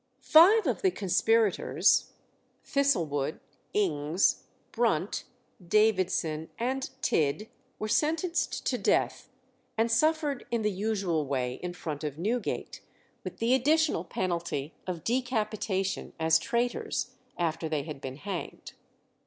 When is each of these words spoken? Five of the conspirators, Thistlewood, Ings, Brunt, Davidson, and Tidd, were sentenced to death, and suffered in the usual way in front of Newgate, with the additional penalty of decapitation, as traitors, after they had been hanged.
Five 0.23 0.65
of 0.65 0.81
the 0.81 0.89
conspirators, 0.89 2.13
Thistlewood, 2.63 3.39
Ings, 3.71 4.45
Brunt, 4.71 5.25
Davidson, 5.63 6.49
and 6.57 6.89
Tidd, 7.03 7.49
were 7.77 7.87
sentenced 7.87 8.65
to 8.65 8.79
death, 8.79 9.29
and 9.77 9.91
suffered 9.91 10.47
in 10.49 10.63
the 10.63 10.71
usual 10.71 11.27
way 11.27 11.59
in 11.61 11.73
front 11.75 12.03
of 12.03 12.17
Newgate, 12.17 12.81
with 13.23 13.37
the 13.37 13.53
additional 13.53 14.03
penalty 14.03 14.73
of 14.87 15.03
decapitation, 15.03 16.13
as 16.19 16.39
traitors, 16.39 17.11
after 17.37 17.69
they 17.69 17.83
had 17.83 18.01
been 18.01 18.15
hanged. 18.15 18.73